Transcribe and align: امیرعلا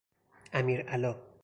امیرعلا 0.53 1.15